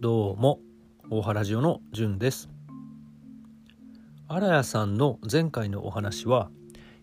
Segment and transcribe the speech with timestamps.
[0.00, 0.60] どうも
[1.10, 2.48] 大原ジオのじゅんです。
[4.28, 6.50] 荒谷さんの前回のお話は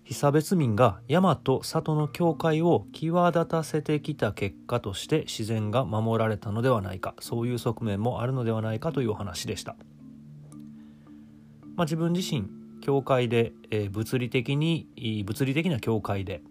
[0.03, 9.75] 被差別民が山と里の境界を際立たせてきた結果として自然が守られたのではないかそういう側面もあるのではないかというお話でした、
[11.75, 12.47] まあ、自分自身
[12.81, 14.87] 境界で、えー、物理的に
[15.23, 16.41] 物理的な境界で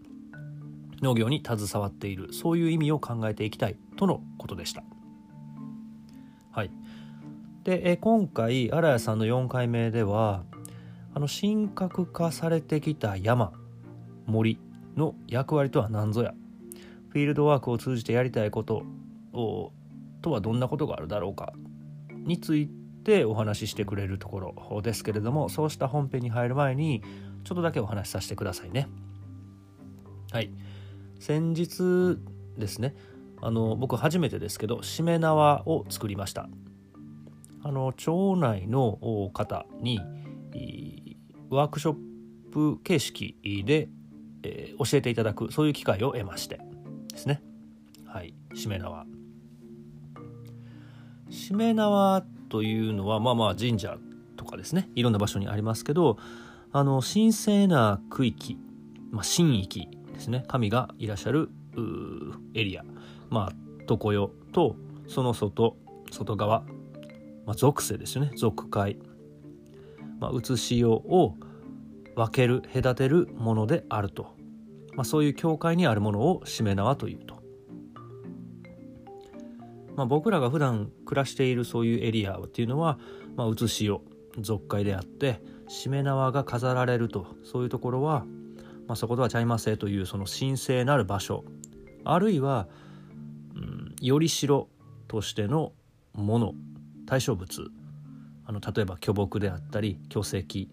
[1.03, 4.83] 農業に携わっているそういう意味を考えていきたいとのことでした。
[6.53, 6.71] はい、
[7.65, 10.45] で、え今回荒谷さんの4回目では
[11.15, 13.53] あの神格化されてきた山
[14.27, 14.59] 森
[14.97, 16.35] の役割とは何ぞや
[17.11, 18.83] フィールドワークを通じてやりたいこと
[19.33, 19.73] を
[20.23, 21.53] とはどんなことがあるだろうか
[22.11, 22.69] につい
[23.05, 27.03] てお話ししてくれるところですけれどもそうした本編に入る前に
[27.45, 28.89] ちょっとだけお話しさせてくださいね。
[30.33, 30.51] はい
[31.19, 32.19] 先日
[32.59, 32.95] ですね
[33.41, 36.49] あの僕初めてですけどしめ縄を作りました。
[37.63, 40.01] あの町内の方に
[41.51, 41.97] ワークショッ
[42.53, 43.37] プ形式
[43.67, 43.89] で、
[44.45, 46.61] えー、教えていただくそういう機会を得まして
[47.09, 47.43] ですね。
[48.07, 49.05] はいしめ縄。
[51.29, 53.99] しめ縄というのはまあまあ神社
[54.37, 54.89] とかですね。
[54.95, 56.19] いろんな場所にありますけど
[56.73, 58.59] あの神聖な区域、
[59.11, 60.45] まあ、神域ですね。
[60.49, 61.51] 神がいらっしゃる
[62.55, 62.85] エリア。
[63.31, 63.53] まあ
[63.87, 65.77] 常世とその外
[66.11, 66.65] 外側、
[67.45, 68.33] まあ、属性ですね。
[68.37, 68.99] 属界、
[70.21, 71.35] まあ、写しよを
[72.15, 74.35] 分ける隔てるものであると、
[74.95, 77.43] まあ、そういう境界にあるものをしめ縄というと、
[79.97, 82.99] まあ、僕らが普段暮らしているそういうエリアっていうのは、
[83.37, 84.03] まあ、写しよ
[84.39, 87.27] 属界であってしめ縄が飾られると。
[87.43, 88.25] そういうところは、
[88.87, 91.45] まあ、そことはちゃいませというその神聖なる場所。
[92.05, 92.69] あるいは
[94.01, 94.69] より代
[95.09, 95.73] としての
[96.13, 96.55] もの
[97.07, 97.71] 対象物。
[98.45, 100.71] あの例えば巨木であったり巨石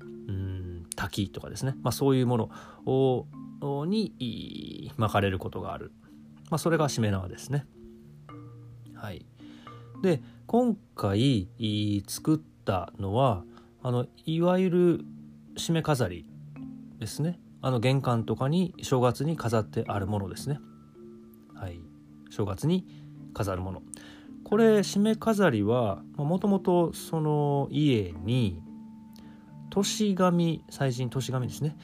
[0.00, 2.50] うん滝とかですね、まあ、そういうもの
[2.86, 5.92] をに巻かれることがある、
[6.50, 7.66] まあ、それがしめ縄ですね。
[8.94, 9.24] はい、
[10.02, 11.48] で今回
[12.08, 13.44] 作ったのは
[13.82, 15.04] あのいわゆる
[15.56, 16.26] 締め飾り
[16.98, 17.38] ですね。
[17.64, 20.60] あの玄関とかに正月に飾ってあるものですね。
[21.54, 21.80] はい
[22.28, 22.86] 正月に
[23.32, 23.82] 飾るもの
[24.42, 28.60] これ締め飾りはもともとその家に
[29.70, 31.76] 年神祭神年神ですね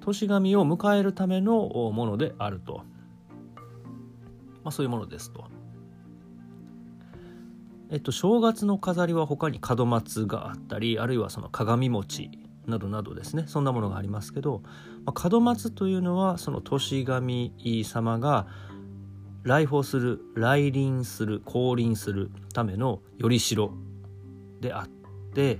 [0.00, 2.78] 年神を迎えるためのものであると、
[4.64, 5.44] まあ、そういうものですと。
[7.90, 12.30] えっと、正月の飾りは他に門松があったりあるいはその鏡餅
[12.66, 14.62] などなどですねそんなものがありますけど、
[15.04, 17.52] まあ、門松というのはその年神
[17.84, 18.46] 様が
[19.42, 23.72] 来訪する来臨する降臨するためのよりしろ
[24.60, 24.88] であっ
[25.34, 25.58] て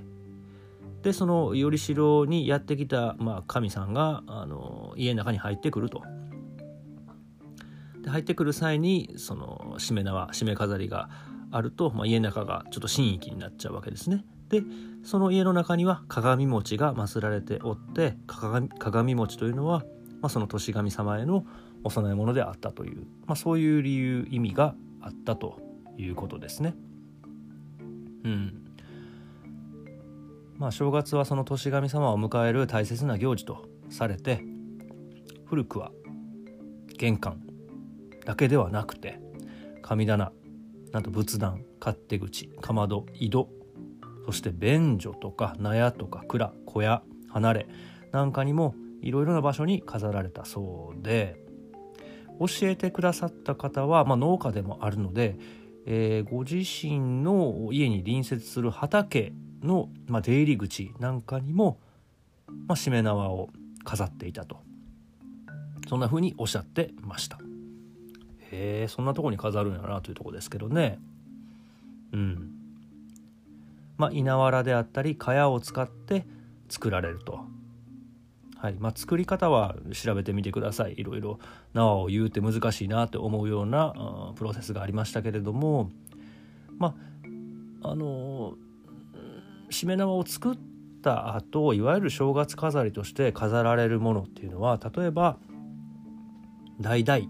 [1.03, 6.03] でそのよりしろにやってきた、まあ、神さんがあの家の中に入ってくると。
[8.03, 11.09] で入ってくる際にそのしめ縄しめ飾りが
[11.53, 14.25] あると、まあ、家の中がちょっと神域になっちゃうわけですね。
[14.49, 14.63] で
[15.03, 19.81] その家の中には鏡餅が祀られておって鏡鏡餅というのは、
[20.21, 21.45] まあ、その年神様への
[21.85, 25.61] お供え物であったという、まあ、そういう理由意味があったと
[25.99, 26.75] いうことですね。
[28.25, 28.63] うん。
[30.57, 34.45] まあ正月はその年神様を迎える大切な行事とされて
[35.47, 35.91] 古くは
[36.97, 37.43] 玄関
[38.25, 39.21] だけではなくて
[39.83, 40.31] 神棚
[40.93, 43.49] なんと仏壇勝手口かまど井戸
[44.25, 47.69] そして便所とか納屋とか蔵小屋離れ
[48.13, 51.43] なんかにもいろいろな場所に飾られたそうで
[52.39, 55.37] 教えてくださった方は、まあ、農家でもあるので、
[55.87, 61.79] えー、ご自身の家に隣接する畑の、まあ、出入り口なんかにも、
[62.67, 63.51] まあ、しめ縄を
[63.85, 64.61] 飾っていたと。
[65.89, 67.39] そんな風におっしゃってました。
[68.51, 70.99] へえそんなとこに飾るんやなというとこですけどね。
[72.13, 72.52] うん。
[74.03, 76.27] まあ稲わらであったり茅を使って
[76.69, 77.39] 作られると。
[78.59, 78.75] はい。
[78.81, 80.95] まあ、作り方は調べてみてください。
[80.97, 81.39] いろいろ
[81.73, 83.95] 縄を言うて難しいなって思うような
[84.35, 85.93] プロセスがありましたけれども。
[86.79, 86.97] ま
[87.83, 88.55] ああの
[89.71, 90.59] しめ縄を作っ
[91.01, 95.39] た後いわゆる正月飾りとして飾られるものっていうのは例えば
[96.81, 97.29] 橙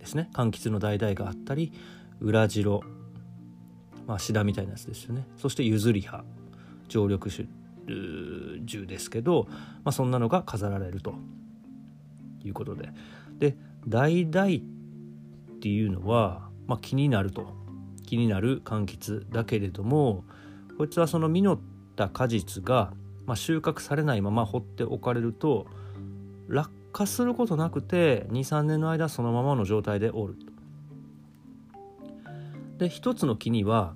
[0.00, 0.30] ですね。
[0.32, 1.72] 柑橘の橙があったり
[2.20, 2.82] 裏白
[4.06, 5.26] まあシダみたいなやつですよね。
[5.36, 6.24] そして譲り葉
[6.88, 7.48] 常緑種
[8.64, 11.14] 銃ですけど、まあ、そんなのが飾られると。
[12.44, 12.90] いうことで。
[13.38, 13.56] で
[13.86, 17.64] 代々っていうのは、まあ、気になると。
[18.06, 20.24] 気になる柑橘だけれども
[20.76, 21.60] こいつはその実っ
[21.96, 22.92] た果実が、
[23.24, 25.66] まあ、収穫されないまま放っておかれると
[26.48, 30.53] 落下することなくて23年の間そのままの状態でおると。
[32.78, 33.94] で一つの木には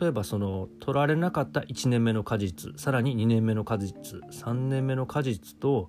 [0.00, 5.88] 例えばその取られなかった1年目の果実さらに2年目の果実3年目の果実と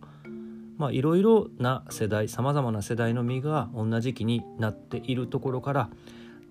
[0.92, 5.90] いろいろな世代さまざまな世代の実が同じ木になっているところから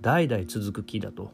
[0.01, 1.31] 代々続く木だと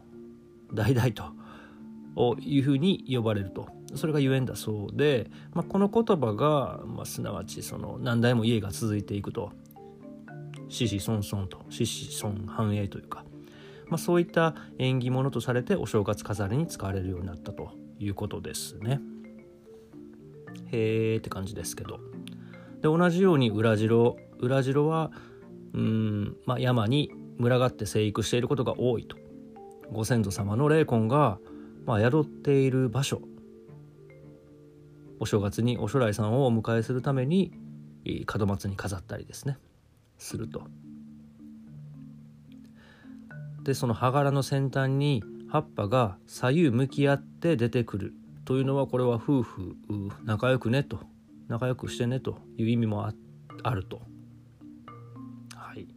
[0.72, 3.68] 代々というふうに呼ばれると。
[3.96, 9.52] それがゆえんだそうで、まあ、この言葉が、まあ、すなわちその何代も家が続いていくと
[10.68, 13.24] 子々孫々と子々孫繁栄というか、
[13.88, 19.00] まあ、そういった縁起物とされてお正月飾りに使われるようになったということですね。
[20.72, 22.00] へーって感じですけど。
[22.76, 25.10] で同じように裏白裏白は
[25.72, 29.16] うん、まあ、山に群がって生育していることが多いと
[29.90, 31.38] ご先祖様の霊魂が、
[31.86, 33.22] まあ、宿っている場所
[35.18, 37.52] お正月にお初来さんをお迎えするために
[38.38, 39.56] 門松に飾ったりですね
[40.18, 40.62] すると。
[43.64, 48.14] でその葉柄の先端に葉っぱが左右向き合って出てくる。
[48.44, 49.76] というのはこれは夫婦
[50.24, 51.00] 仲良くねと。
[51.48, 52.38] 仲良くしてねと。
[52.58, 53.10] いう意味も
[53.62, 54.02] あると。
[55.54, 55.88] はい、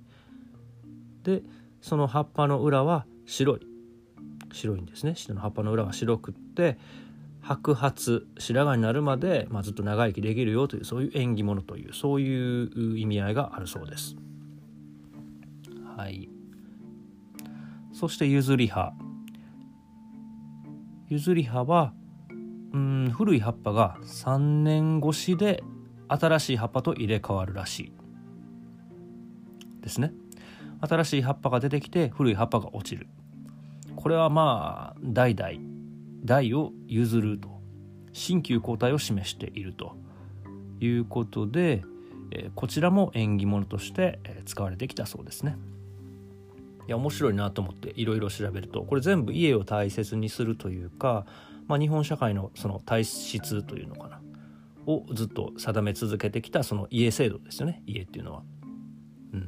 [1.24, 1.44] で
[1.82, 3.68] その葉っぱの裏は白い。
[4.54, 5.16] 白いんですね。
[5.16, 6.78] 下の葉っぱの裏は白くって
[7.42, 14.16] 白髪白髪になるまで、まあ、ずっと長生きできるよというそういう縁起物というそういう意味合いがあるそうです。
[15.98, 16.30] はい、
[18.00, 18.94] そして譲り葉
[21.10, 21.96] 譲り葉は
[22.72, 25.64] うん古い葉っぱが3年越しで
[26.08, 27.94] 新しい葉っぱと入れ替わるらしい。
[29.82, 30.14] ですね。
[30.80, 33.08] 新しい葉っぱが出てきて古い葉っぱが落ちる。
[33.96, 35.54] これはまあ代々
[36.24, 37.60] 代を譲ると。
[38.14, 39.98] 新旧交代を示していると。
[40.80, 41.84] いうことで、
[42.30, 45.58] えこちらも縁起物として使われてきたそうですね。
[46.88, 51.26] いや面白いなと思っていろいろ調べるとこれ全部家を大切にするというか
[51.68, 54.22] まあ、日本社会のその体質というのかな
[54.86, 58.44] をずっと定め続けてきたその家制度ですよね家っていうのは。
[59.34, 59.46] うん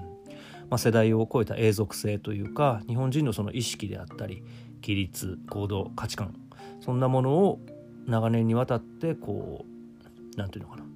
[0.70, 4.44] まあ、世代を超えた永続性というか日本人のその意識であったり
[4.82, 6.36] 規律行動価値観
[6.82, 7.60] そんなものを
[8.06, 10.88] 長年にわたってこう何て言うのかな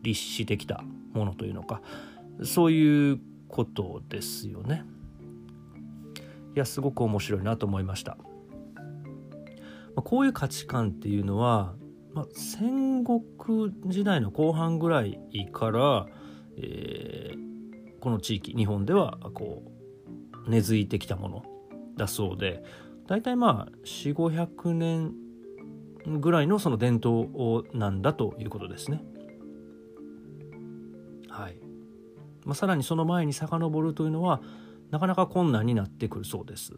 [0.00, 0.82] 立してきた
[1.12, 1.82] ものというのか
[2.44, 4.84] そういうことですよね。
[6.54, 8.16] いやすごく面白いなと思いました。
[9.94, 11.74] まあ、こういう価値観っていうのは、
[12.14, 13.22] まあ、戦国
[13.86, 15.18] 時代の後半ぐらい
[15.52, 16.06] から、
[16.56, 19.62] えー、この地域日本ではこ
[20.46, 21.44] う根付いてきたもの
[21.96, 22.62] だそうで
[23.06, 25.12] 大体まあ4500年
[26.06, 29.04] ぐらいのその伝統なんだということですね。
[31.28, 31.56] はい
[32.44, 34.42] まあ、さらにその前に遡るというのは
[34.92, 36.74] なかなか困難になってくるそうです。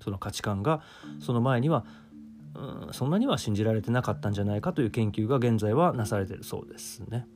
[0.00, 0.82] その価値観が
[1.18, 1.84] その前には
[2.56, 7.26] うん、そんなには信じられてなかったんじゃないかという研究が現在はなされてるそうですね。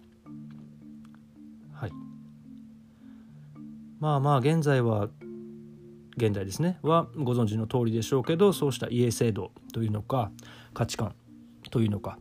[1.75, 1.91] はい。
[3.99, 5.09] まあまあ現在は
[6.17, 10.31] 現代ですねはご存知の通りでしょうけどそうした家制度というのか
[10.75, 11.15] 価値観
[11.71, 12.19] というのか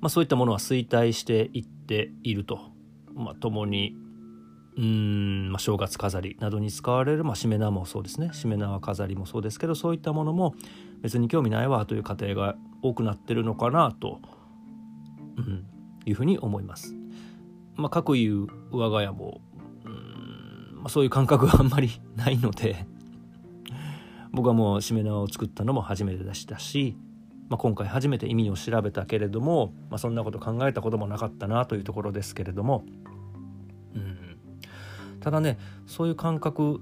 [0.00, 2.60] まあそういったものは衰退していっていると、
[3.14, 3.94] まあ、共に
[4.76, 10.54] うん、まあ、正月飾りなどに使われる、まあ、しめ縄もそうですねしめ縄飾りもそうですけどそういったものも
[11.02, 14.20] 別に興味ないわという家庭が多くなってるのかなと、
[15.36, 15.66] うん、
[16.06, 16.94] いうふうに思います。
[17.76, 19.40] まあ、各いう我が家も
[19.84, 22.84] うん、まあ、そういう感覚があんまりないので
[24.32, 26.96] 僕はもうしめ縄を作ったのも初めてでしたし、
[27.48, 32.84] まあ、今回初めて意味を調べたけれども、まあ、そんなこと考えたこともなかったなというところですけれども。
[35.20, 36.80] ただねそういう感覚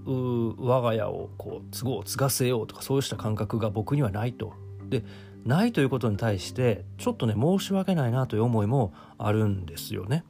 [0.58, 4.54] 我が家をこう都合を継がせようとかそうした感覚が僕にはないと。
[4.88, 5.04] で
[5.44, 10.24] ないということに対してちょっとね申し訳ないなという思いもあるんですよね。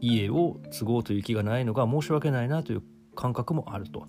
[0.00, 2.82] 家を継ごうという気がないのが申し訳ないなという
[3.14, 4.06] 感覚もあると。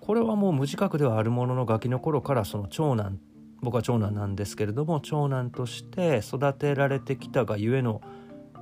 [0.00, 3.20] これはもう無自覚ではあるもののガキの頃からその長男
[3.62, 8.02] 僕は長男なんですけれども長男として育てられてきたがゆえの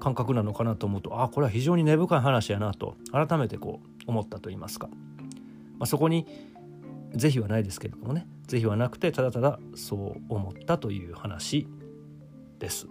[0.01, 6.27] 感覚なのかなと思うとあこれは非常に根深い話やなと改めてこう思ったと言いますか、まあ、そこに
[7.15, 11.69] 是非はないですけれどもね是非はなくてただただそう思ったという話
[12.59, 12.89] です。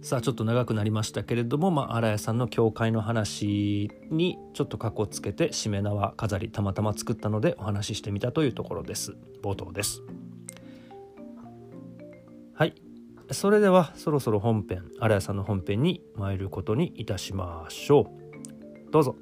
[0.00, 9.16] さあちょっと長くなりましたけれども、まあ、荒谷さんの教会の話にちょっとかこつけてしめ縄飾りたまたま作ったのでお話ししてみたというところです。
[9.42, 10.02] 冒頭です。
[13.30, 18.10] それではそろそろ本編荒谷さんの本編に参ることにいたしましょ
[18.88, 18.90] う。
[18.90, 19.16] どうぞ。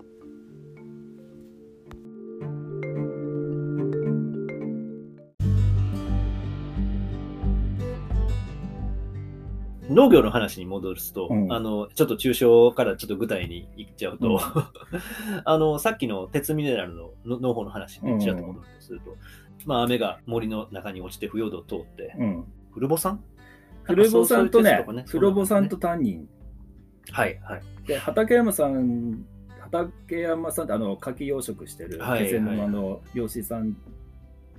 [9.88, 11.52] 農業の話に戻すと、うん。
[11.52, 14.38] あの、ちょっと抽象からちょっと具体にいっちゃうと、うん。
[15.44, 19.16] あの、さっきの鉄ミネラルのの農法の話にちらっと戻るとすると、
[19.64, 22.44] まあ雨が森の中に落ちて腐葉土を通って、うん。
[22.72, 22.88] フル
[23.94, 26.28] ボ酸フルボ酸とねなんかそうそういう、鉄フルボ酸とかねタンニン。
[27.12, 27.62] はい、はい。
[27.86, 29.24] で、畠山さん、
[29.60, 33.76] 畠山さんってあの、牡蠣養殖してる、はい気仙はい沼の漁師さん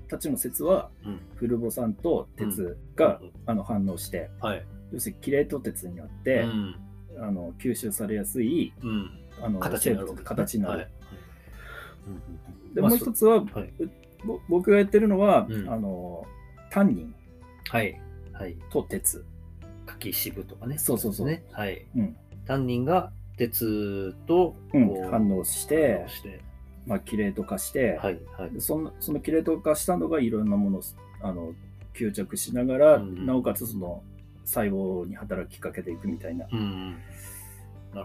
[0.07, 1.19] たちの説は、うん。
[1.35, 4.65] フルボ酸と鉄が、うんあの反応して、はい。
[4.91, 6.75] 要するにキレート鉄によって、うん。
[7.19, 9.11] あの吸収されやすいうん。
[9.41, 10.77] あの形になる形になる。
[10.79, 10.87] はい
[12.73, 13.43] で、まあもう一つは、
[14.47, 16.25] 僕がやってるのは、うんあの
[16.69, 17.15] タンニン
[17.69, 17.99] はい。
[18.37, 18.55] はい。
[18.69, 19.25] と鉄。
[19.85, 20.77] 柿渋とかね。
[20.77, 21.43] そうそうそうね。
[21.51, 21.85] はい。
[21.95, 22.15] うん
[22.45, 26.41] タンニンが鉄とうん反応して反応して。
[26.85, 28.19] まあ、キレート化して、はい。
[28.37, 28.51] はい。
[28.51, 30.81] でそのそのキレート化したのがいろんなものを
[31.21, 31.53] あの
[31.93, 34.03] 吸着しながら、うんなおかつその
[34.45, 36.47] 細胞に働きかけていくみたいな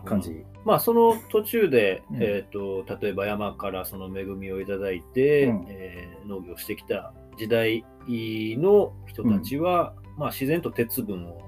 [0.04, 0.44] 感じ。
[0.64, 11.42] まあその途中で、うんえー、と例えば山からその恵みをいただいて、うんえー農業してきた時代の人たちは、まあ、自然と鉄分を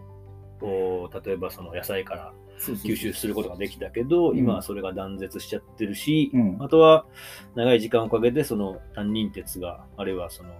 [0.61, 4.38] こう例えばその野菜から吸収することができたけど、うん。
[4.38, 6.56] 今はそれが断絶しちゃってるし、うん。
[6.61, 7.06] あとは
[7.54, 10.50] 長い時間をかけてその担任鉄があるいはその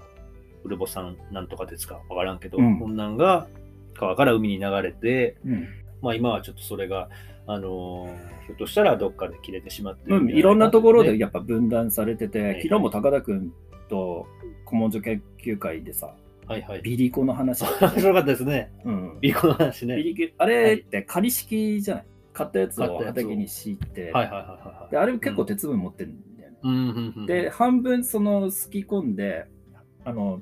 [0.65, 2.79] ウルボ酸なんとか鉄かわからんけど、うん。
[2.79, 3.47] こんなんが
[3.95, 5.69] 川から海に流れて、うん。
[6.03, 7.09] まあ今はちょっとそれが、
[7.47, 13.53] あのーひょっとしたらどっかで切れてしまってるうん、じゃないろんなところでねやっぱ分断されてて、はい昨日も高田君
[13.89, 14.27] と
[14.67, 16.15] 古文書研究会でさ、
[16.47, 16.83] はいはい。
[16.83, 18.73] ビリコの話だっ 面白かったですね。
[18.85, 19.97] うん、ビリコの話ね。
[19.97, 22.05] ビリコあれって仮式じゃない？
[22.33, 24.91] 買ったやつを畑に敷いて、はいはいはいはいはい。
[24.91, 26.57] であれ結構鉄分持ってるんだよね。
[26.63, 26.71] う
[27.23, 29.47] んで、半分そのすき込んで、
[30.05, 30.41] あの、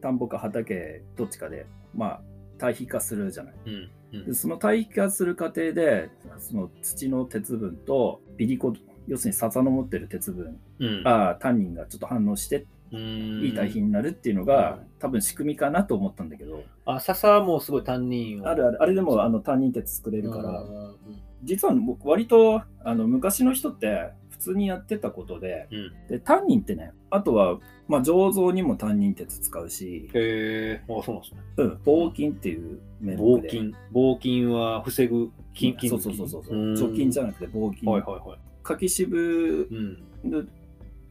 [0.00, 2.22] 田んぼか畑どっちかで、まあ、
[2.58, 3.54] 対比化するじゃない？
[3.66, 3.74] うん
[4.14, 8.74] うんでその対比化する過程で、その土の鉄分とビリコ、
[9.06, 18.48] 要するに笹の持ってる鉄分、うんあタンニンがちょっと反応して、うんいい対比になるっていうのが、多分仕組みかなと思ったんだけど、あ、笹もすごい担任を。
[18.48, 20.96] あるある、あれでもあのタンニン鉄作れるから、うん
[21.44, 25.92] 実は僕割とあの昔の人って普通にやってたことで、うん。
[26.08, 31.40] で、タンニンってね、あとは、まあ、醸造にもタンニン鉄使うし、へえ、あ、そうなんですね。
[31.58, 33.42] うん、防菌っていう名目で。
[33.42, 33.74] 防菌。
[33.92, 36.56] 防菌は防ぐ菌、菌そうそうそうそう。
[36.56, 37.90] ん除菌じゃなくて防菌。
[37.90, 38.38] はいはいはい。
[38.62, 40.48] 柿渋うん。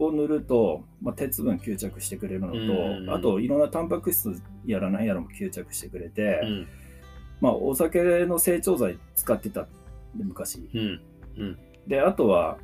[0.06, 6.68] を塗ると、まあ、鉄分吸着してくれるのうんと、あといろんなタンパク質やらないやらも吸着してくれて、うん。
[7.40, 9.68] まあ、お酒の成長剤使ってたん
[10.16, 10.70] で昔。
[10.74, 11.02] うん。
[11.38, 11.60] うん。
[11.88, 12.58] で、あとは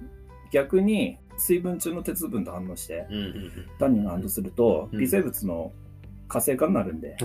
[0.51, 3.15] 逆に水分中の鉄分と反応して、うん。
[3.15, 3.51] うん。
[3.79, 5.71] タンニンが反応すると、うん微生物の
[6.27, 7.17] 活性化になるんで。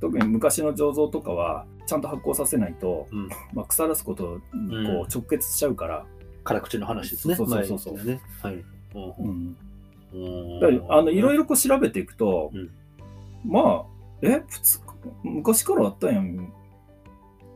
[0.00, 6.06] 特に昔の醸造とかはちゃんと発酵させないと、うんまあ、腐らすことにうんこう直結しちゃうから、
[6.44, 7.34] 辛口の話ですね。
[7.34, 8.20] そうそうそうそうね。
[8.42, 8.64] はい。
[10.88, 12.70] あのいろいろこう調べていくと、うん
[13.44, 13.84] まあ
[14.22, 14.80] え普通
[15.22, 16.52] 昔からあったんやん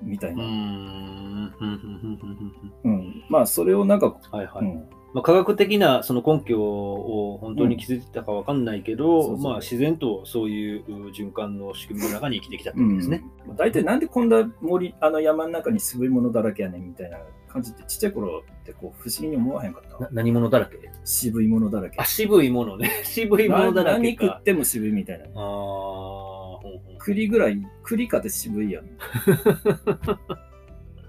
[0.03, 0.47] みたいうな、ん。
[0.47, 1.55] うん。
[1.61, 2.85] うん。
[2.85, 2.95] うん。
[2.95, 4.65] うんまあそれをなんか、はいはい。
[4.65, 13.25] うんまあ、科学的なその根拠を本当に気づいてたかわかんないけど、そうそうまあ、自然とそういう循環の仕組みの中に生きてきたってことですね。
[13.49, 17.19] うん大体なんでこんな森あの山の中に渋いものだらけやねんみたいな
[17.55, 20.91] 感じってちっちゃい頃ってこう不思議に思わへんかったな何者だらけ？
[21.05, 21.97] 渋いものだらけ。
[22.01, 22.91] あ、渋いものね。
[23.05, 24.43] 渋いものだらけ何食かっ。
[24.43, 25.27] ても渋いみたいな。
[25.27, 26.99] ああ、ほんほん。
[26.99, 28.85] 栗ぐらい栗かって渋いやん。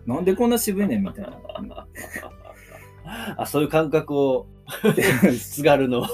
[0.05, 1.87] なんでこんな渋いねんみたいな。
[3.37, 4.45] あ、そういう感覚を、
[5.39, 6.05] 津軽の。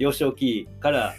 [0.00, 1.14] 幼少期から、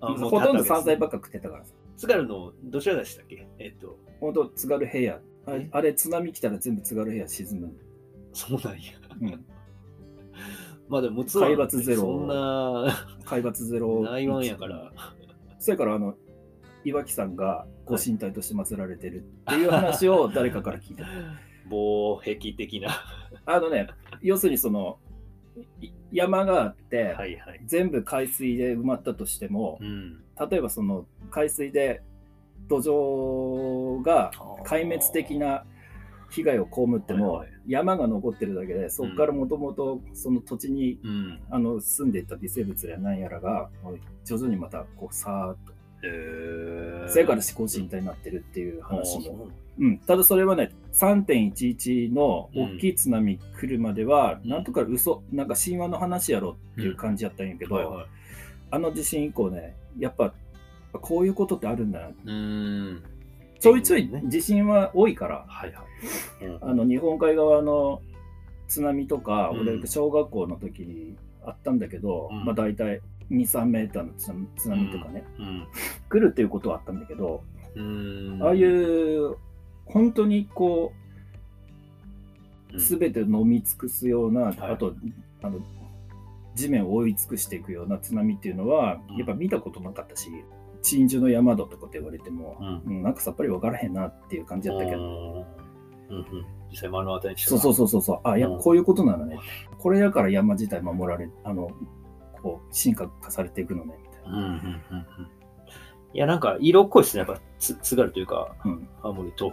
[0.00, 1.74] ほとんど山菜ばっか食ってたからさ。
[1.98, 3.46] 津軽のどちらでしたっけ？
[3.58, 7.72] えっと、ほんと津軽平野あれえあれ津波来たら全部津軽平野沈む、
[8.32, 8.80] そうなんや。
[9.20, 9.44] うん、
[10.88, 14.92] まあでも、陸奥湾海抜ゼロそんな、 海抜ゼロ内湾やから。
[15.58, 16.16] そやからあの
[16.84, 21.04] 岩木山がご神体として祀られてるっていう話を誰かから聞いた、
[21.68, 22.90] 防壁的な。
[23.44, 23.88] あのね
[24.22, 24.98] 要するにその
[25.80, 27.60] い山があって、はいはい。
[27.64, 30.22] 全部海水で埋まったとしてもうん。
[30.50, 32.02] 例えばその海水で
[32.68, 34.30] 土壌が
[34.64, 35.64] 壊滅的な
[36.30, 41.40] 被害を被っても、山が残ってるだけでそこからもともとその土地にうん。
[41.50, 43.68] あの住んでいた微生物やなんやらが
[44.24, 45.76] 徐々にまたこうさーっと。
[47.08, 54.50] それから思考身体になってるっていう話も、ううん、ただそれはね3.11の大きい津波来るまでは、うん。
[54.50, 58.06] なんとか嘘なんか神話の話やろっていう感じやったんやけど、
[58.70, 60.34] あの地震以降ねやっぱ
[60.98, 63.02] こういうことってあるんだなうーん。
[63.58, 65.44] ちょいちょいね地震は多いから。
[65.48, 65.82] はいは
[66.42, 66.44] い。
[66.44, 66.58] うん。
[66.60, 68.00] あの日本海側の
[68.68, 69.60] 津波とか、うん。
[69.60, 72.44] 俺小学校の時にあったんだけど、うん。
[72.44, 73.00] まあ大体
[73.30, 74.12] 23メーターの
[74.56, 75.66] 津波とかね、うん。
[76.08, 77.42] 来るっていうことはあったんだけど、
[78.42, 79.36] ああいう
[79.86, 80.92] 本当にこ
[82.70, 82.78] ううん。
[82.78, 84.56] 全て飲み尽くすような、はい。
[84.60, 84.94] あと
[85.42, 85.60] あの
[86.54, 89.16] 地面を覆い尽くしていくような津波っていうのは、うん。
[89.16, 90.28] やっぱ見たことなかったし
[90.86, 92.82] 鎮守の山戸とかって言われても、うん。
[92.86, 96.46] うんなんかさっぱり分からへんなっていう感じだったけど、うんうん。
[96.70, 98.20] 実際目の当たりにしてそうそうそうそうそう。
[98.22, 99.38] あやっぱこういうことなのね、
[99.78, 101.70] これだから山自体守られあの
[102.42, 104.60] こう進化化されていくのねみたいうんうんうんうん。
[106.14, 107.24] いやなんか色っぽいですね。
[107.26, 109.52] やっぱつ津軽というかな、うん、青森東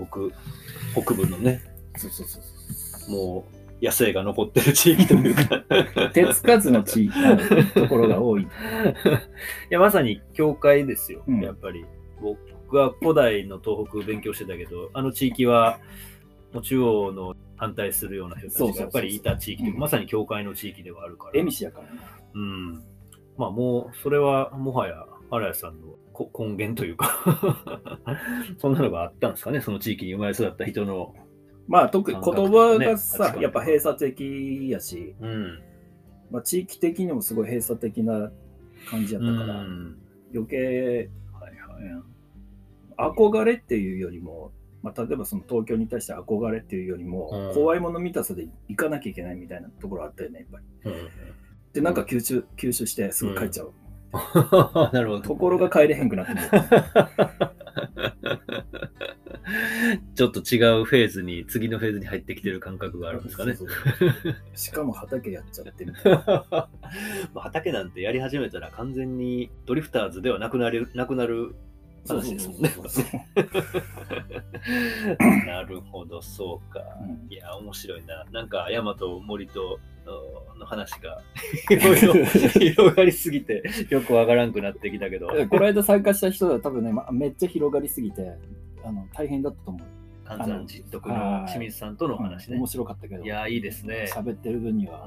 [0.94, 1.62] 北北部のね。
[1.98, 5.56] そうそうそうそもう野生が残ってる地域というか。
[5.56, 8.44] う 手つかずの地あのところが多い。
[8.44, 8.48] い
[9.70, 11.42] やまさに教会ですよ、うん。
[11.42, 11.86] やっぱり。
[12.22, 15.80] 僕は古代の東北勉強してたけどあの地域は
[16.54, 21.40] もう中央の反対するような人たちがやっぱりいた地域うまさに教会の地域ではあるから。
[21.40, 22.00] 恵美氏やからね
[22.34, 22.84] うん。
[23.38, 27.20] まあもう、それはもはや、荒谷さんのこ根源というか、
[28.60, 31.16] そんなのがあったんですかね、その地域に生まれ育った人の。
[31.68, 35.62] まあ特に言葉がさ、価値観やっぱ閉鎖的やし、うん。
[36.32, 38.32] まあ、地域的にもすごい閉鎖的な
[38.90, 39.98] 感じやったから、うん
[40.34, 41.52] 余計はい
[42.98, 43.14] はい。
[43.16, 44.52] 憧れっていうよりも、
[44.82, 50.92] まあ、例えばその東京に対して憧れっていうよりも、うん怖いもの見たさで行かなきゃいけないみたいなところあったよねやっぱり。
[50.92, 51.10] うん
[51.74, 53.74] でなんか吸収吸収してすぐ帰っちゃう、
[54.94, 55.22] なるほど。
[55.22, 56.40] ところが帰れへんくなっても
[60.16, 63.56] ちょっと違うフェーズに、次のフェーズに入ってきてる感覚があるんですかね。
[63.56, 66.46] そうそう しかも畑やっちゃってみたいな。
[66.52, 66.70] ま
[67.36, 71.56] あ畑なんてやり始めたら完全にドリフターズではなくなるなくなる
[72.08, 72.72] 話ですもんね。
[75.48, 76.80] なるほど、そうか。
[77.02, 78.26] うんいや、面白いな。
[78.32, 81.22] なんか、山と森とあの話が
[81.68, 88.34] 広がりすぎて、よくわからんくなってきたけど、この間参加した人は多分ね、まめっちゃ広がりすぎて
[88.84, 90.03] あの大変だったと思う。
[90.26, 92.68] 関山実徳の清水さんとの話ね面。
[92.68, 93.24] 白かったけど。
[93.24, 94.06] いや、いいですね。
[94.14, 95.06] 喋ってる分には。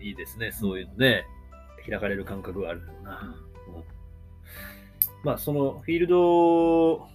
[0.00, 1.24] いいですね、そういうのね。
[1.88, 3.36] 開かれる感覚があるよな。
[5.22, 7.08] まあ、そのフィールド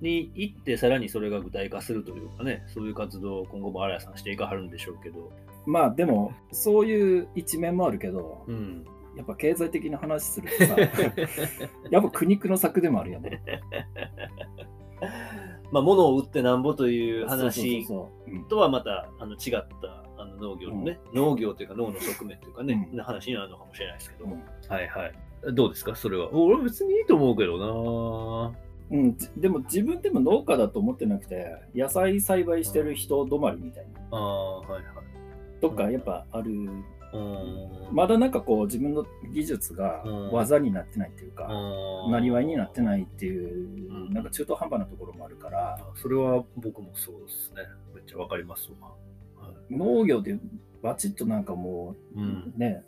[0.00, 5.30] に行って、さらにそれが具体化するというかね、そういう活動を今後も荒谷さんしていかはるんでしょうけど、
[5.66, 8.84] まあでも、そういう一面もあるけど、うん。
[9.16, 10.76] やっぱ経済的な話するとさ、
[11.90, 13.42] やっぱ苦肉の策でもあるよね。
[15.72, 17.86] まあ、物を売ってなんぼという話
[18.48, 23.00] とはまたあの違ったあの農業のね、農業というか農の側面というかね、うん。
[23.00, 24.32] 話になるのかもしれないですけど、うん。
[24.68, 25.12] はいはい。
[25.54, 25.94] どうですか？
[25.94, 26.32] それは。
[26.32, 28.52] 俺別にいいと思うけどな。
[28.88, 34.00] うん、じでも自分でも農家だと思ってなくて野菜栽培してる人止まりみたいな。
[34.12, 34.82] ああ、はいはい。
[35.60, 36.84] とかやっぱある、うん
[37.92, 40.32] まだなんかこう自分の技術がうん。
[40.32, 41.48] 技になってないっていうか、
[42.10, 42.84] なりわいになってい。
[42.84, 44.12] ないっていう、うん。
[44.12, 47.62] なんか中途半端なところもあるから、それは僕もそうですね。
[47.94, 48.88] めっちゃわかりますわ。
[49.46, 49.74] はい。
[49.74, 50.38] 農業で
[50.82, 52.52] バチッとなんかもう、うん。
[52.56, 52.82] ね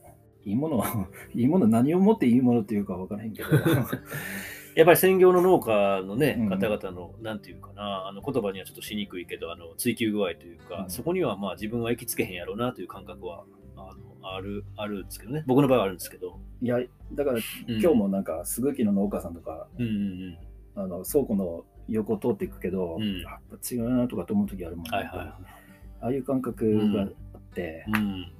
[0.44, 0.84] いいもの
[1.34, 3.48] いいもの何をもっていいものっていうか分からへんけど。
[4.74, 6.48] やっぱり専業の農家のね、うん。
[6.48, 10.90] 方々の、なんていうかな、あの言葉にはちょっとしにくいけど、あの追求具合というか、うん。
[10.90, 13.44] そこにはまあ自分は行きつけへんやろうなという感覚は
[13.76, 15.44] あのあるあるんですけどね。
[15.46, 16.38] 僕の場合はあるんですけど。
[16.60, 16.78] いや
[17.12, 20.38] だからうん今日もなんかすぐきの農家さんとかうんうん
[20.74, 25.58] あの倉庫の横を通っていくけど、うんやっぱ違うなとかと思う時あるもんねはいはい
[26.00, 27.08] ああいう感覚があっ
[27.54, 28.32] て、うん。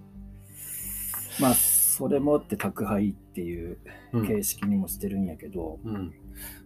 [1.40, 3.78] まあそれもって宅配っていう
[4.12, 4.26] うん。
[4.26, 6.14] 形式にもしてるんやけど、うん。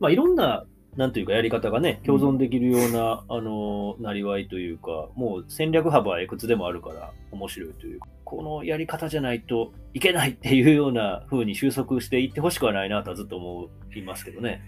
[0.00, 0.64] まあいろんな、
[0.96, 14.62] なんというかやり方がね、共存できるような、あの、なりわいというか、もう戦略幅はいくつでもあるから面白いというか、このやり方じゃないといけないっていうような風に収束していってほしくはないなとはずっと思いますけどね。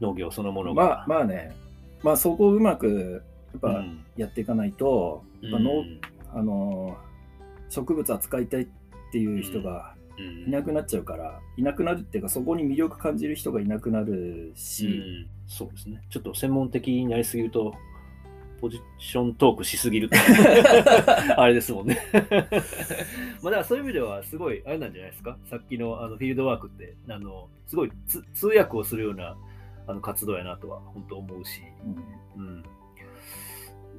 [0.00, 1.04] 農業そのものが。
[1.06, 1.54] まあまあね。
[2.02, 4.04] まあそこをうまくやっぱうん。
[4.16, 6.00] やっていかないと、やっぱ農うん。
[6.34, 6.96] あの
[7.68, 8.68] 植物扱いたいっ
[9.12, 10.48] ていう人がうん。
[10.48, 15.28] いなくなっちゃうからいなくなるっていうかそこに魅力感じる人がいなくなるうし、ん。
[15.46, 16.02] そうですね。
[16.10, 17.72] ちょっと専門的になりすぎると、
[18.60, 20.16] ポジショントークしすぎると
[21.36, 21.98] あれですもんね。
[22.12, 25.38] まあだからそういう意味ではすごいあれなんじゃないですか？
[25.44, 29.36] さっきのあのフィールドワークって、あのすごいつ通訳をするような
[29.86, 31.62] あの活動やなとは本当思うし、
[32.36, 32.64] うん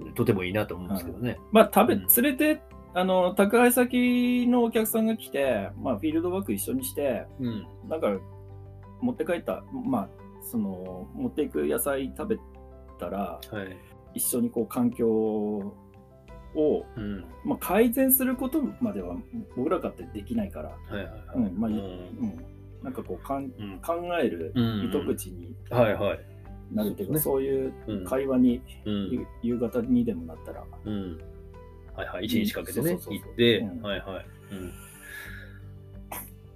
[0.06, 1.38] うん、とてもいいなと思うんですけどね。
[1.52, 2.62] まあ食べうん連れて
[2.94, 7.68] あの宅配先のお客さんが来て、まあ、フィールドワーク一緒にしてうん。
[7.88, 8.18] なんか
[9.00, 10.10] 持って帰ったまあ
[10.42, 12.38] その持っていく野菜食べ
[13.00, 13.78] たらはい。
[14.14, 17.26] 一緒にこう環境を、うん。
[17.46, 19.16] まあ、改善することまでは
[19.56, 21.14] 僕らかってできないから、はいはいはい。
[21.36, 22.46] うんまあうんうん、
[22.84, 26.20] なんかこうかんうん考えるうん糸口にはいはい。
[26.74, 28.62] なるっていうか、そそういううん会話に、
[29.42, 31.18] 夕方にでもなったら、うん。
[31.96, 32.26] はいはい。
[32.26, 34.26] 一日かけてね行って、うんはいはい。
[34.52, 34.72] うん。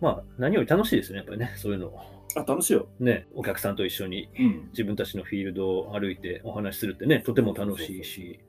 [0.02, 2.00] まあ、何より楽しいですね、やっぱりね、そういうのを。
[2.36, 8.39] あ楽しいよ、ね、お客さんと一緒にうん、自分たちのフィールドを歩いてお話しするってね、とても楽しいし、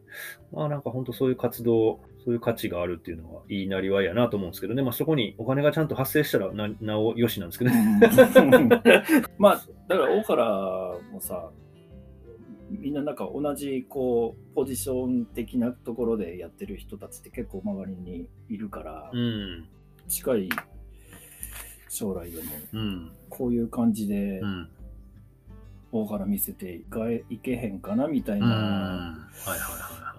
[0.52, 8.00] まあなんか本当そういう活動、そういう価値があるっていうのはいいなりわいやなと思うんですけどね、まあそこにお金がちゃんと発生したらななおよしなんですけどね。
[9.38, 11.50] まあだから大原もさ
[12.70, 19.68] みんななんか同じこうポジション的なところでやってる人たちって結構周りにいるから、うん。
[20.06, 20.48] 近い
[21.94, 23.12] 将来でもうん。
[23.30, 24.68] こういう感じでうん。
[25.92, 28.54] 大原見せていかえいけへんかなみたいな、は
[29.46, 30.14] いはいは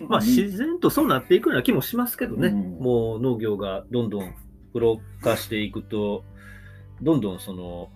[0.00, 0.04] い。
[0.08, 2.78] まあ自然とそうなっていくような気もしますけどね、うん。
[2.82, 4.34] もう農業がどんどん
[4.72, 6.24] プロ化していくと、
[7.02, 7.90] どんどんその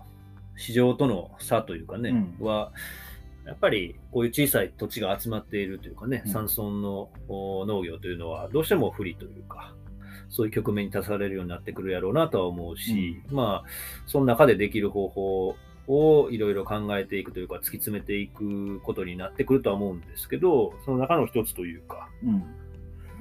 [0.57, 2.47] 市場との差というかね、うん。
[2.47, 2.73] は、
[3.47, 6.31] やっぱりこういう小さい土地が集まっているというかね、うん。
[6.31, 9.75] 山村のお農業というのはどうしても不利というか、
[10.31, 13.69] そういう局面に立たされるようになってくるやろうなとは思うし、まあ、
[14.07, 15.57] その中でできる方法
[15.89, 22.45] をいろいろ考えていくというか、突き詰めていくことになってくるとは思うんですけど、その中の一つというか、うん。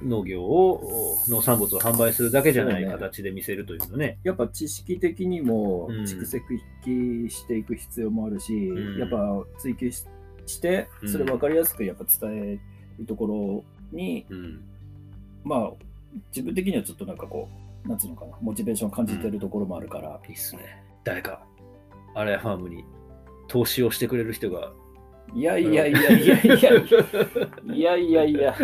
[0.08, 4.18] 農業を、農産物を販売するだけじゃない形で見せるというのね。
[4.22, 6.02] やっぱ知識的にもうん。
[6.04, 6.44] 蓄積
[7.28, 8.98] していく必要もあるし、ん。
[8.98, 9.18] やっぱ
[9.58, 10.06] 追求し
[10.46, 11.08] してうん。
[11.08, 12.60] それ分かりやすくやっぱ伝え
[12.98, 14.60] るところに、うん。
[15.44, 15.72] まあ
[16.28, 17.48] 自分的にはちょっとなんかこ
[17.84, 20.20] う、なんつうのかな、モチベーション感じてるところもあるから。
[20.22, 20.82] うん、いいっすね。
[21.04, 21.42] 誰か、
[22.14, 22.84] アレファームに
[23.48, 24.72] 投資をしてくれる人が。
[25.32, 28.54] いやいやいやいやいやいやいやいや。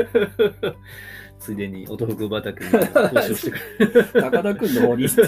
[1.38, 4.04] ついでにお豆腐畑に投資をしてくれる。
[4.14, 5.22] 高田君の方にて。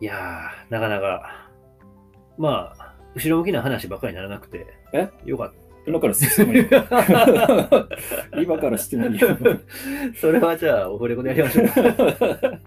[0.00, 1.48] いやー、なかなか、
[2.36, 5.08] まあ、後ろ向きな話ばかりならなくて、え？
[5.24, 6.84] よかった今から質問よた。
[8.40, 9.36] 今から質問よ
[10.20, 11.82] それはじゃあ、オフレコでやりましょうか。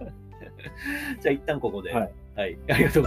[1.21, 1.93] じゃあ、一旦ここで。
[1.93, 2.11] はい。
[2.35, 2.57] はい。
[2.69, 3.05] ありがとう。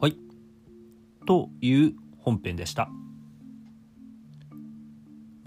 [0.00, 0.16] はい。
[1.26, 2.88] という本編でした。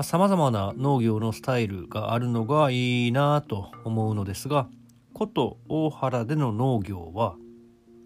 [0.03, 4.69] さまざ、まな農業のスタイルがあるのがいいなと思うのですが、
[5.15, 7.35] 古都大原での農業は、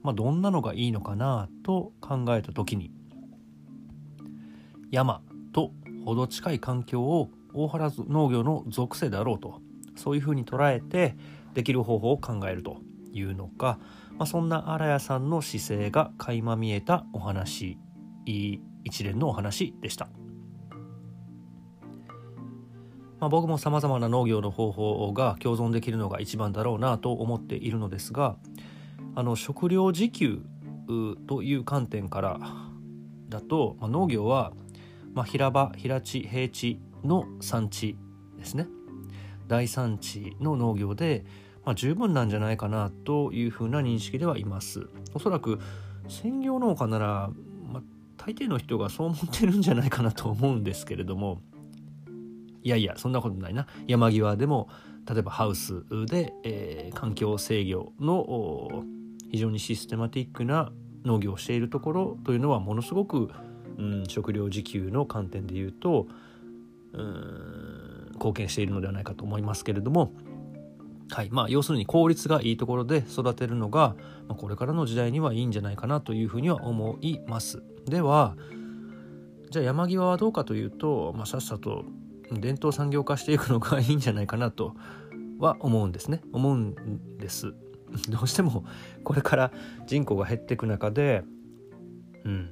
[0.04, 2.92] まあ、どんなのがいいのかなと考えた時に、
[4.92, 5.22] 山
[5.54, 5.72] と
[6.06, 9.62] 程近い環境を大原農業の属性だろうと、
[9.96, 11.18] そういうふうに捉えて
[11.54, 12.78] できる方法を考えると
[13.12, 13.80] いうのか、
[14.18, 17.78] まあ、そんな荒谷さんの姿勢が垣間見えたお話
[18.26, 20.10] 一連のお話でした、
[23.20, 28.36] まあ、僕もさまざまな農業の方法が共存できるのが一番だろうなと思っているのですが
[29.16, 30.42] あの食料自給
[31.28, 32.40] という観点から
[33.30, 34.54] だと、まあ、農業は、
[35.14, 37.98] まあ、平場平地平地の産地
[38.38, 38.68] ですね。
[39.48, 41.26] 大産地の農業で、
[41.66, 44.88] まあ、十分なんじゃないかなというふうな認識ではいます。
[45.14, 45.60] おそらく
[46.08, 47.32] 専業農家なら、
[47.64, 47.84] まあ、
[48.18, 51.42] 大抵の人がそう思ってるんじゃないかなと思うんですけれども
[52.68, 54.68] いやいやそんなことないな山際でも
[55.10, 58.84] 例えばハウスで、えー環境制御の
[59.32, 60.72] 非常にシステマティックな
[61.06, 63.30] 農業をしているところというのはものすごく、
[63.78, 66.08] うん、食料自給の観点で言うと
[66.92, 70.12] うん貢献しているのではないかと思いますけれども、
[71.10, 73.96] はいまあ、要するに効率がいいところで育てるのが、
[74.28, 77.64] まあ、これからの時代にはいいんじゃないかなというふうには思います。
[77.86, 78.36] では
[79.52, 81.86] じゃあ山際はどうかというと、まあ、さっさと
[82.32, 84.76] 伝統産業化していくのがいいんじゃないかなと
[85.40, 87.54] は思うんですね思うんです。
[88.10, 88.66] どうしても
[89.04, 89.52] これから
[89.86, 91.24] 人口が減っていく中で、
[92.26, 92.50] うん、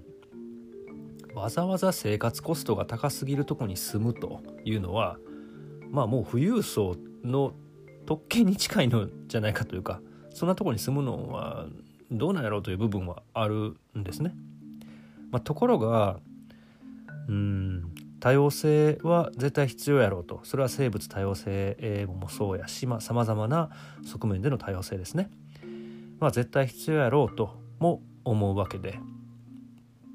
[1.33, 5.17] わざわざ生活コストが高すぎるとこに住むというのは
[5.91, 7.53] まあもう富裕層の
[8.05, 11.67] 特権に近いのじゃないかというかそんなとこに住むのは
[12.11, 14.35] どうなんやろうという部分はあるんですね。
[15.31, 16.19] まあ、ところが
[17.27, 17.93] うん
[18.25, 20.39] 多様性は絶対必要やろうと。
[20.41, 23.69] それは生物多様性もそうやしさまざ、まな
[24.03, 25.29] 側面での多様性ですね。
[26.19, 28.97] まあ絶対必要やろうとも思うわけで。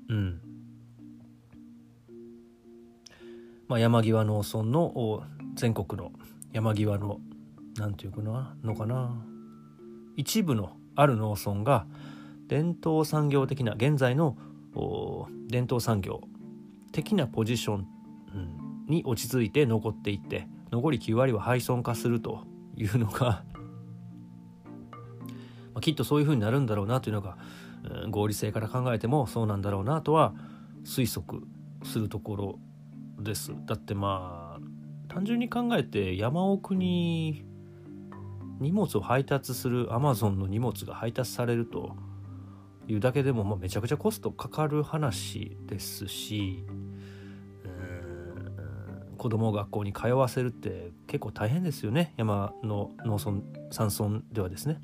[0.09, 0.41] うん。
[3.69, 5.23] まあ、山際農村の
[5.55, 6.11] 全国の
[6.53, 7.21] 山際の
[7.77, 9.25] 何て言うかなのかな。
[10.17, 11.87] 一部のある農村が
[12.49, 14.37] 伝統産業的な現在の
[15.47, 16.23] 伝統産業
[16.91, 18.00] 的なポジション
[18.89, 23.45] に落ち着いて残っていって残り9割は廃村化するというのが
[25.75, 27.39] まきっとそういうふうになるんだろうなというのが、
[28.05, 30.35] うん、合理性から考えてもそうなんだろうなとは
[30.85, 31.43] 推測
[31.85, 32.59] するところ
[33.19, 33.53] です。
[33.67, 34.61] だってまあ
[35.09, 37.45] 単純に考えて山奥に
[38.61, 41.97] 荷物を配達するアマゾンの荷物が配達されると
[42.87, 46.65] いうだけでも、まあ、めちゃくちゃコストかかる話ですし
[49.21, 52.15] 子供を学校に通わせるって結構大変ですよね。
[52.17, 54.81] 山の農村山村ではですね。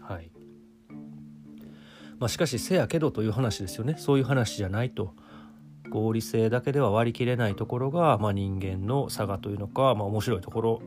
[0.00, 0.30] はい。
[2.18, 3.96] まあしかしせやけどという話ですよね。
[3.98, 5.14] そういう話じゃないと。
[5.90, 10.82] 合理性だけでは割り切れないところが、まあ、人間の差がというのか、まあ、面白いところ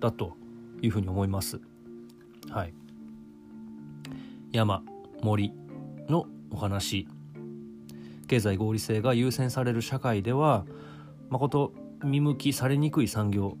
[0.00, 0.36] だと
[0.82, 1.62] いうふうに思います。
[2.50, 2.74] はい、
[4.52, 4.82] 山
[5.22, 5.54] 森
[6.10, 7.08] のお話。
[8.28, 10.66] 経済合理性が優先される社会では
[11.30, 11.72] 誠
[12.04, 13.56] 見向きされにくい産業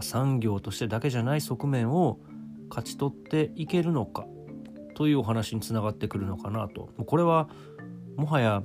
[0.00, 2.18] 産業としてだけじゃない側面を
[2.68, 4.26] 勝ち取っていけるのか
[4.94, 7.48] というお話につながってくるのかなとこれは
[8.16, 8.62] もはや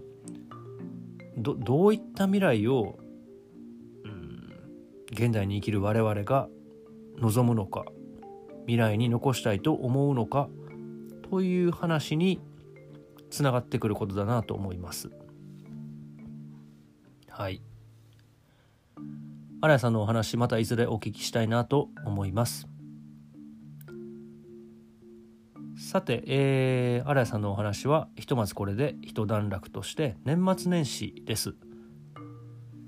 [1.38, 2.97] どういった未来を、
[4.03, 4.53] うん、
[5.12, 6.47] 現代に生きる我々が
[7.19, 7.86] 望むのか
[8.62, 10.49] 未来に残したいと思うのか
[11.29, 12.39] という話に
[13.29, 15.09] つながってくることだなと思います。
[17.29, 17.63] はい。
[19.63, 22.67] 荒谷さんのお話またいずれお聞きしたいなと思います。
[25.78, 31.56] さて、えー、荒谷さんのお話はひとまずこれで一段落として年末年始です。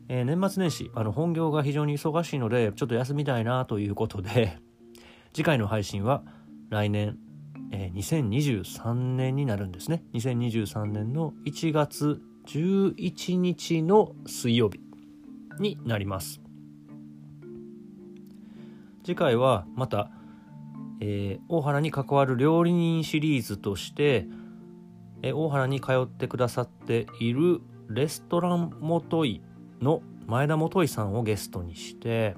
[0.10, 4.58] えー、年末年始あの本業が非常に忙しいのでちょっと休みたいなということで
[5.32, 6.24] 次回の配信は
[6.70, 7.18] 来年、
[7.72, 14.82] えー、2023年になるんですね2023年の1月11日の水曜日
[15.60, 16.45] になります
[19.06, 20.10] 次回はまた
[21.00, 24.28] えー、大原に関わる料理人シリーズとして、
[25.22, 29.42] えー、大原に通ってくださっているレストランもとい
[29.82, 32.36] の前田もといさんをゲストにして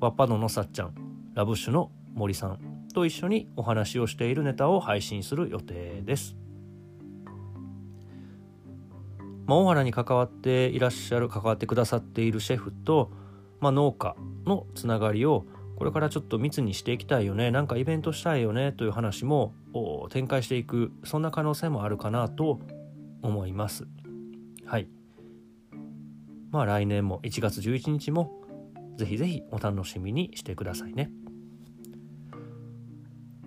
[0.00, 0.94] ワッパドのさっちゃん
[1.34, 2.58] ラブッシュの森さん
[2.92, 6.36] と一緒にお話をしているネタを配信する予定です。
[9.46, 13.10] まあ、大原に関わっていらっしゃる関わってくださっているシェフと、
[13.60, 15.44] まあ、農家のつながりを
[15.76, 19.54] これからちょっと密にしていきたいよねなんかイベントしたいよねという話も
[20.10, 22.60] 展開していくそんな可能性もあるかなと
[23.22, 23.86] 思います。
[24.66, 24.88] はい。
[26.50, 28.40] まあ来年も1月11日も
[28.96, 31.10] ぜひぜひお楽しみにしてくださいね。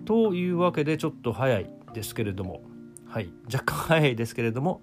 [0.04, 2.62] というわけでちょっと早いですけれども。
[3.06, 3.30] はい。
[3.52, 4.82] 若干早いですけれども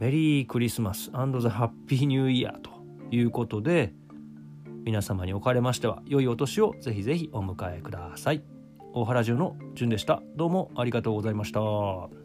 [0.00, 2.70] メリークリスマスザ・ハッピーニューイヤーと
[3.10, 3.92] いうことで
[4.84, 8.42] 皆様におかれましては良いお年をぜひぜひお迎えください。
[8.92, 10.22] 大原中の順でした。
[10.36, 12.19] どうもありがとうございました。